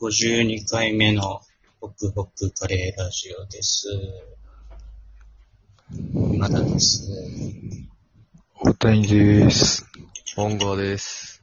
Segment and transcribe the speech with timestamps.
[0.00, 1.42] 52回目の
[1.78, 3.86] ホクホクカレーラジオです。
[6.38, 7.06] まだです。
[8.64, 9.84] 大谷です。
[10.36, 11.42] 本郷です。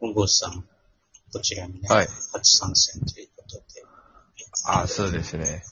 [0.00, 0.64] 本郷さん、
[1.32, 3.62] こちらにね、はい初参戦ということで。
[4.66, 5.62] あ、そうですね。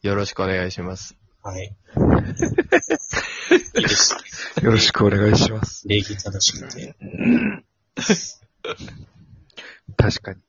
[0.00, 1.14] よろしくお願いします。
[1.42, 1.64] はい。
[3.76, 4.64] いいですね。
[4.64, 5.86] よろしくお願いします。
[5.86, 6.96] 礼儀正しくて。
[10.04, 10.40] 確かに。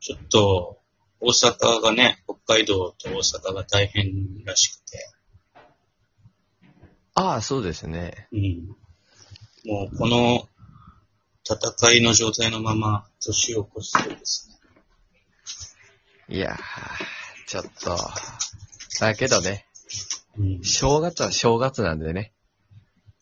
[0.00, 0.78] ちょっと、
[1.20, 5.10] 大阪がね、北海道と大阪が大変らしくて。
[7.14, 8.28] ああ、そうですね。
[8.32, 8.68] うん。
[9.64, 10.48] もう、この
[11.44, 14.48] 戦いの状態のまま、年を越すとです
[16.28, 16.36] ね。
[16.36, 16.58] いやー、
[17.46, 17.98] ちょっと。
[19.00, 19.66] だけどね、
[20.38, 20.64] うん。
[20.64, 22.32] 正月は正月なんでね。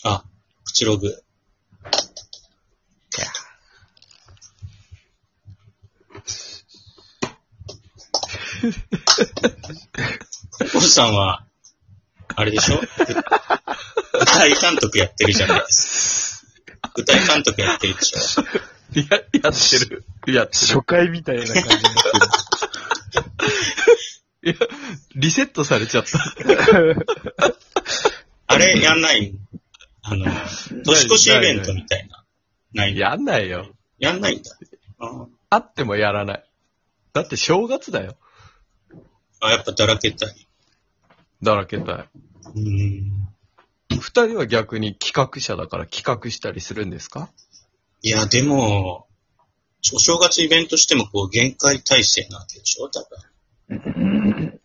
[0.05, 0.25] あ、
[0.65, 1.26] 口ログ。
[10.73, 11.45] コウさんは、
[12.35, 12.77] あれでしょ？
[12.77, 12.87] 舞
[14.25, 16.45] 台監督やってるじゃないです
[16.81, 16.91] か。
[16.97, 18.19] 舞台監督やってるでしょ
[18.93, 19.05] や、
[19.43, 20.05] やってる。
[20.27, 21.81] やって初回みたいな感じになって
[24.43, 24.53] る。
[24.53, 24.55] いや、
[25.15, 26.19] リセットされちゃった。
[28.47, 29.35] あれやんない？
[30.03, 30.27] あの、
[30.85, 32.25] 年越しイベントみたいな。
[32.73, 32.97] ない？
[32.99, 33.67] やんないよ。
[33.99, 34.51] やんないんだ。
[35.01, 36.45] ああってもやらない。
[37.13, 38.17] だって正月だよ。
[39.41, 40.49] あ、やっぱだらけたい。
[41.43, 42.09] だらけたい。
[42.55, 43.13] うん。
[43.91, 47.31] 二人は逆に企画者だから企画したりするんですか？
[48.03, 49.07] いや、でも、
[49.95, 52.89] お正月イベントしてもこう限界体制なわけでしょ？
[52.89, 53.05] 多
[53.69, 54.61] 分。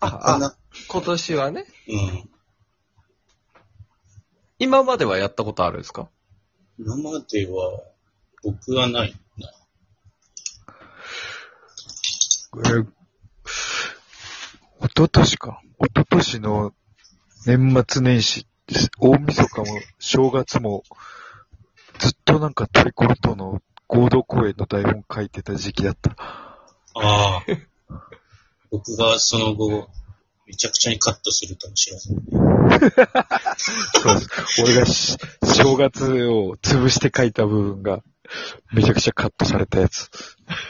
[0.00, 0.54] あ、あ、な
[0.88, 1.66] 今年はね。
[1.88, 2.30] うん。
[4.58, 6.08] 今まではやったことあるんですか？
[6.78, 7.82] 今までは、
[8.42, 9.50] 僕はないな。
[14.78, 15.60] これ、一昨年か。
[15.80, 16.72] 一昨年の
[17.46, 18.46] 年末年始、
[18.98, 19.64] 大晦日も
[19.98, 20.84] 正月も、
[21.98, 26.10] ずっとなんかトリコロとの合同公演の台本書いてた時期だった。
[26.10, 26.56] あ
[26.94, 27.44] あ。
[28.70, 29.88] 僕がその後、
[30.46, 32.04] めちゃくちゃにカットするかもしれない。
[33.94, 34.62] そうです。
[34.62, 38.02] 俺がし正月を潰して書いた部分が、
[38.72, 40.10] めちゃくちゃカットされたやつ。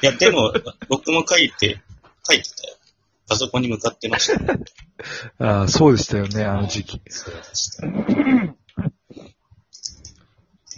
[0.02, 0.52] いや、でも、
[0.88, 1.80] 僕も書いて、
[2.28, 2.77] 書いてたよ。
[3.28, 4.58] パソコンに向かってました。
[5.38, 7.02] ああ、そうでしたよね、あの時期。
[7.08, 7.86] そうでした。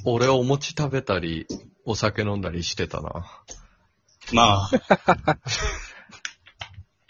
[0.05, 1.47] 俺お餅食べたり、
[1.84, 3.25] お酒飲んだりしてたな。
[4.33, 4.71] まあ、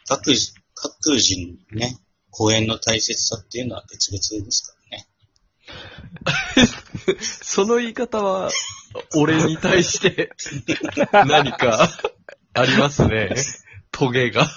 [0.07, 1.99] 各自、各人ね、
[2.31, 5.09] 公演の大切さっていうのは別々ですからね。
[7.21, 8.51] その言い方は、
[9.17, 10.33] 俺に対して、
[11.13, 11.89] 何か、
[12.53, 13.35] ありますね。
[13.93, 14.51] トゲが。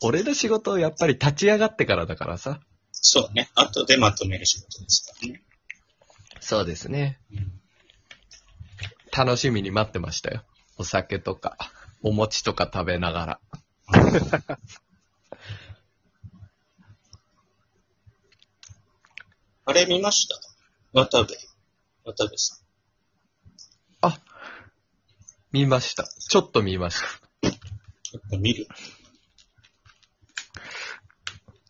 [0.00, 2.60] 俺の仕事をやっぱり立ち上がってからだからさ。
[2.92, 3.50] そうね。
[3.54, 5.42] 後でまとめる仕事ですからね。
[6.40, 7.18] そうですね。
[7.32, 7.52] うん
[9.10, 10.44] 楽しみに待ってましたよ。
[10.76, 11.56] お酒とか、
[12.02, 13.40] お餅とか食べながら。
[19.64, 20.36] あれ見ました？
[20.92, 21.34] 渡部。
[22.04, 22.58] 渡部さん。
[25.50, 26.04] 見ました。
[26.04, 27.00] ちょっと見まし
[27.42, 27.50] た。
[28.02, 28.68] ちょっと見る。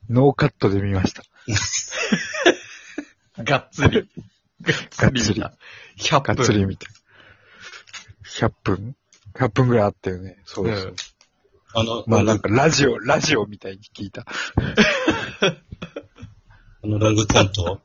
[0.09, 1.23] ノーカットで見ました。
[3.45, 4.09] がっつり。
[4.63, 5.55] がっつり見た。
[5.99, 6.43] 100が分。
[6.43, 6.87] っつり見て。
[8.39, 8.97] 100分
[9.35, 10.41] ?100 分ぐらいあったよね。
[10.45, 10.87] そうです。
[10.87, 10.97] うん
[11.75, 14.25] あの、まあなんかラジオ、ラジオみたいに聞いた。
[16.83, 17.83] あのロングコント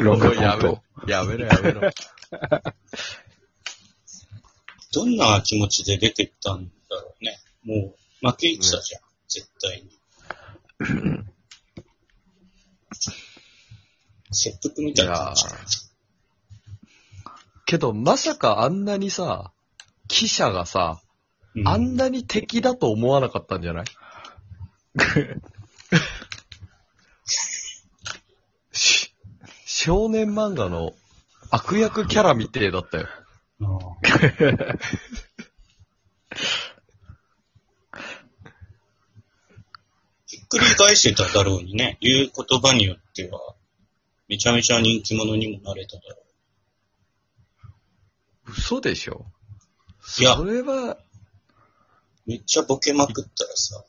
[0.00, 0.82] ロングコント。
[1.06, 1.82] やめろやめろ。
[4.92, 7.38] どんな気持ちで出てったんだろうね。
[7.64, 9.02] もう、負けてたじゃん。
[9.28, 9.93] 絶対に。
[14.32, 15.34] 切腹みたいな。
[17.66, 19.52] けど、まさかあんなにさ、
[20.08, 21.00] 記者がさ、
[21.56, 23.84] うんあんなに敵だと思わなかったんじゃない？
[28.72, 29.14] し
[29.64, 30.94] 少年漫画の
[31.50, 33.06] 悪役キャラみてえだったよ。
[33.62, 34.78] あー
[40.54, 41.98] ひっくり返せただろうにね。
[42.00, 43.56] 言う言葉によっては、
[44.28, 46.16] めちゃめちゃ人気者にもなれただろ
[48.46, 49.26] 嘘でしょ？
[50.20, 50.98] いやそれは、う。
[52.26, 53.84] めっちゃボケまくったらさ、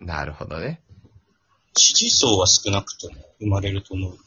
[0.00, 0.80] なるほどね。
[1.76, 4.18] 支持層は少なくとも生まれると思う。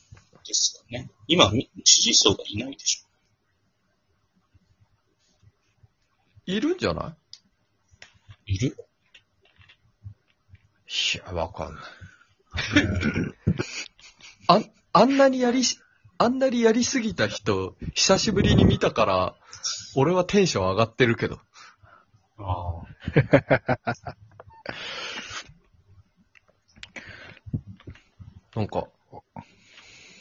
[0.46, 1.10] ですかね。
[1.28, 6.52] 今、み支持層がいないでしょ。
[6.52, 7.16] いるんじゃな
[8.46, 8.56] い？
[8.56, 8.68] いる？
[8.68, 8.72] い
[11.26, 11.84] や、わかんない。
[14.48, 15.80] あん、あんなにやりし、
[16.18, 19.36] あんなにやりすぎた人、久しぶりに見たから、
[19.96, 21.40] 俺はテンション上がってるけど。
[22.38, 23.86] ああ。
[28.56, 28.88] なんか、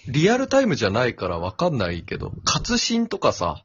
[0.06, 3.64] リアルタイムじゃないからわかんないけど、活心とかさ、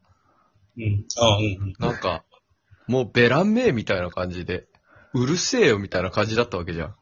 [0.77, 1.05] うん。
[1.17, 1.73] ああ、うんうん。
[1.79, 2.23] なんか、
[2.87, 4.67] もうベランメイみたいな感じで、
[5.15, 6.95] うるせえよみたいな感じだったわけじゃん。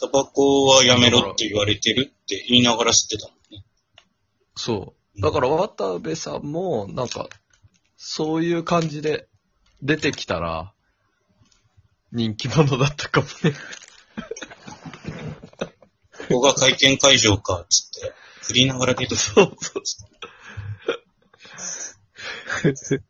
[0.00, 3.64] タバコはやめろって言われてるって言いながら吸ってたもんね。
[4.54, 5.20] そう。
[5.20, 7.28] だから渡部さんも、なんか、
[7.96, 9.26] そういう感じで
[9.82, 10.72] 出てきたら、
[12.12, 13.52] 人気者だったかもね。
[16.28, 18.12] ここが会見会場か、つって、
[18.42, 19.34] 振りながら出てきた。
[19.34, 19.56] そう
[22.76, 23.02] そう。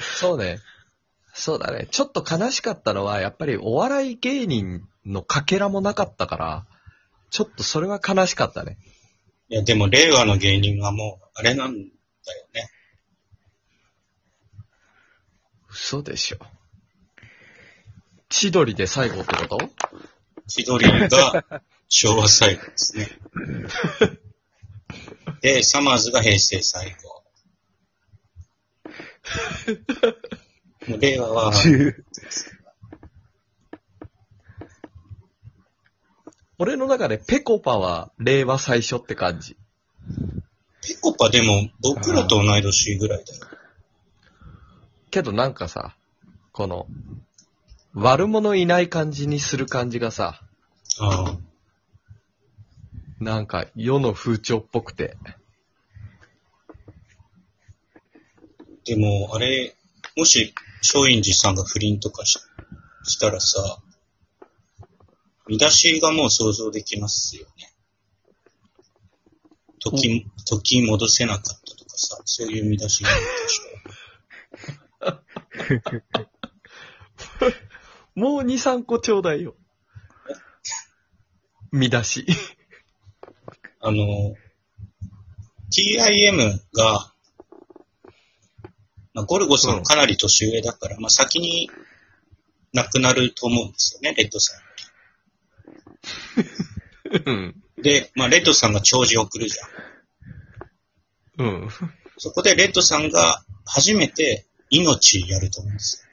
[0.00, 0.58] そうね。
[1.40, 1.86] そうだね。
[1.92, 6.66] ちょっと悲しかったのは、やっぱりお笑い芸人のかけらもなかったから、
[7.30, 8.76] ちょっとそれは悲しかったね。
[9.48, 11.88] いや、でも令和の芸人はもう、あれなんだよ
[12.54, 12.68] ね。
[15.70, 16.38] 嘘でしょ。
[18.28, 19.70] 千鳥で最後ってこと？
[20.48, 21.42] 千鳥が
[21.88, 23.10] 昭和最後ですね。
[25.40, 27.22] で、サマーズが平成最後。
[30.98, 31.52] 令和は、
[36.58, 39.56] 俺の中でペコパは令和最初って感じ。
[40.82, 43.40] ペコパでも僕らと同い年ぐらいだよ。
[45.10, 45.94] けどなんかさ、
[46.52, 46.86] この、
[47.94, 50.40] 悪者いない感じにする感じがさ、
[51.00, 51.38] ああ。
[53.20, 55.16] なんか世の風潮っぽくて。
[58.84, 59.74] でも、あれ、
[60.16, 62.38] もし、松陰寺さんが不倫とかし
[63.04, 63.78] したらさ、
[65.46, 67.72] 見出しがもう想像できますよね。
[69.80, 76.28] 時、時戻せなかったとかさ、そういう見出しがあるでしょ。
[78.20, 79.54] もう2、3個ちょうだいよ。
[81.70, 82.26] 見出し。
[83.80, 84.34] あの、
[85.70, 87.14] TIM が、
[89.18, 91.68] まあ、ゴルゴさんかなり年上だから、まあ、先に
[92.72, 94.52] 亡くなると思うんですよね、レッドさ
[97.26, 97.34] うん。
[97.34, 97.82] ん。
[97.82, 101.46] で、まあ、レッドさんが弔辞を送るじゃん。
[101.48, 101.68] うん。
[102.16, 106.08] そこでレッドさんが初めて命やると思うんですよ。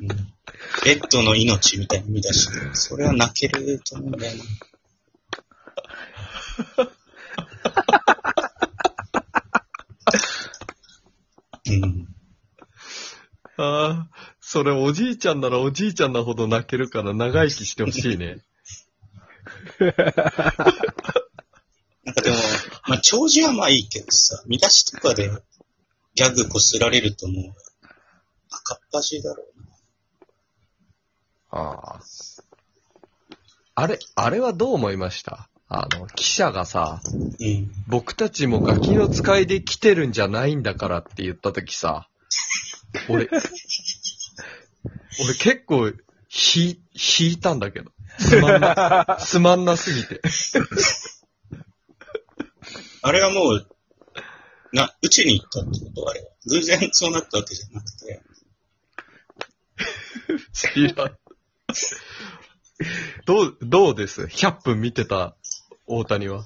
[0.00, 4.42] うん、レッドの命みたいな見出しで、それは泣けると思うんだよな。
[11.70, 12.08] うん。
[13.56, 14.08] ああ、
[14.40, 18.38] それおじいちゃんならおじいちゃんなほど泣けるから長生きしてほしいね。
[19.78, 19.92] なん
[22.14, 22.36] かでも、
[22.86, 25.30] まあ、長寿はまあいいけどさ、見出しとかで
[26.14, 27.54] ギャグこすられるともう、
[28.50, 29.44] 赤っ端だろ
[31.52, 31.60] うな。
[31.60, 32.00] ああ。
[33.74, 35.48] あれ、あれはどう思いました？
[35.68, 37.00] あの、記者がさ、
[37.40, 37.70] うん。
[37.86, 42.08] 僕たちもガキの使いで来てるんじゃないんだからって言ったときさ、
[43.08, 43.28] 俺、
[45.24, 45.92] 俺結構、
[46.28, 47.92] ひ、引いたんだけど。
[48.18, 50.20] つまんな、 つまんなすぎて。
[53.02, 53.68] あれはもう、
[54.72, 56.10] な、うちに行ったってこと？
[56.10, 56.26] あれは。
[56.46, 58.22] 偶然そうなったわけじゃなくて。
[60.52, 61.16] 知らん。
[63.24, 65.36] どう、どうです ?100 分見てた
[65.86, 66.44] 大谷は。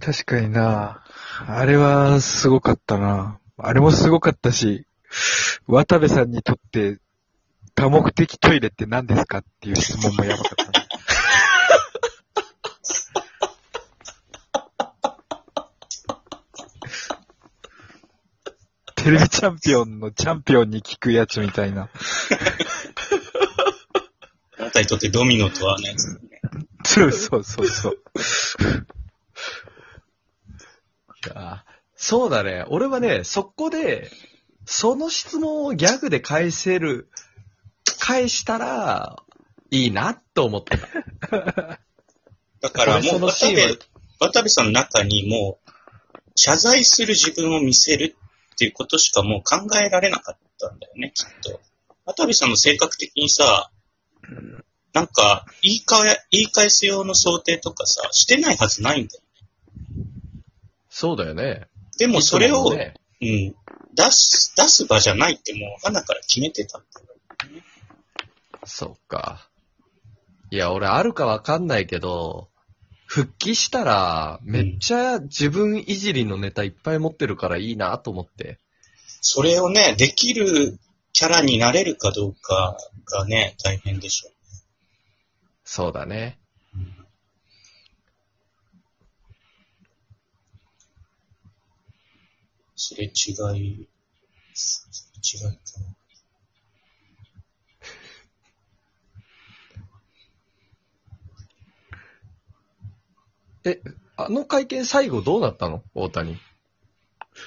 [0.00, 1.04] 確かにな。
[1.46, 3.38] あれはすごかったな。
[3.56, 4.87] あれもすごかったし、
[5.68, 6.98] 渡部さんにとって
[7.74, 10.72] 多目的トイレって何ですかっていう質問もやばかったな。
[18.96, 21.90] テレビチャンピオンのチャンピオンに聞くやつみたいな。
[24.58, 25.94] あなたにとってドミノとはね、
[26.84, 28.02] そうそうそうそう。
[31.26, 32.64] いやそうだね。
[32.68, 34.10] 俺はね、そこで、
[34.70, 37.08] その質問をギャグで返せる、
[37.98, 39.16] 返したら、
[39.70, 41.80] いいなと思ってた。
[42.60, 43.78] だからもそう渡部、
[44.18, 45.70] 渡部さんの中にもう、
[46.36, 48.14] 謝罪する自分を見せる
[48.54, 51.62] っていうことしかもう考えられなかったんだよね、きっと。
[52.04, 53.70] 渡部さんの性格的にさ、
[54.92, 59.22] なんか、言い換え、言い返す用の想定とかさ、してないはずないんだよ。
[60.90, 61.68] そうだよね。
[61.96, 63.54] でもそれを、ねうん、
[63.98, 67.62] 出す、出す場じゃないってもう、花から決めてたんだよ。
[68.64, 69.48] そうか。
[70.50, 72.48] いや、俺あるかわかんないけど、
[73.06, 78.60] 復帰したら、めっちゃ自分いじりのネタいっぱい持ってるからいいなと思って。
[79.20, 80.78] それをね、できる
[81.12, 82.76] キャラになれるかどうか
[83.10, 84.30] がね、大変でしょ。
[85.64, 86.38] そうだね。
[92.78, 93.08] すれ違
[93.58, 93.88] い、
[94.54, 94.88] す
[95.42, 95.80] れ違いか
[103.64, 103.70] な。
[103.70, 103.82] え、
[104.16, 105.82] あの会見最後どうなったの？
[105.94, 106.38] 大谷。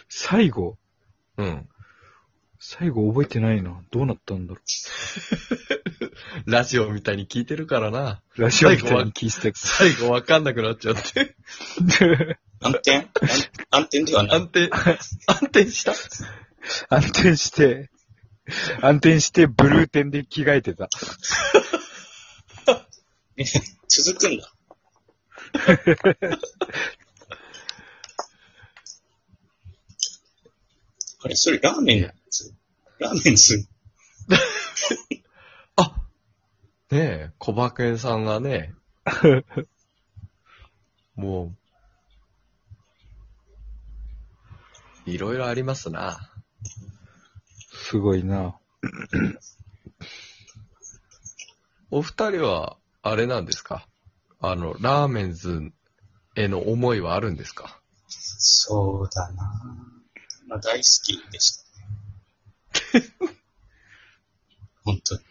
[0.10, 0.78] 最後？
[1.38, 1.70] うん。
[2.64, 3.82] 最後覚えてないな。
[3.90, 4.62] どうなったんだろ
[6.46, 8.22] ラジオみたいに聞いてるからな。
[8.38, 8.42] う。
[8.42, 11.36] ラジオみたいに聞いてた最後わかんなくなっちゃって。
[12.62, 12.98] 暗転？
[13.00, 13.08] 暗
[13.72, 14.38] 暗転ではない。
[14.38, 14.70] 安定、
[15.26, 15.94] 安定した？
[16.96, 17.90] 暗転して、
[18.82, 20.88] 暗転してブルーテンで着替えてた。
[23.88, 24.54] 続くんだ。
[31.32, 32.54] あれ、それラーメンズ
[33.00, 33.66] ラーメンズ
[35.78, 35.96] あ
[36.92, 38.74] ねえ、小馬犬さんがね、
[41.16, 41.56] も
[45.08, 46.30] う、いろいろありますな。
[47.74, 48.60] すごいな。
[51.92, 53.88] お二人は、あれなんですか？
[54.42, 55.72] あの、ラーメンズ
[56.36, 57.80] への思いはあるんですか？
[58.08, 60.01] そうだな
[60.52, 61.64] まあ大好きでし
[62.92, 63.06] たね。
[64.84, 65.22] 本当に。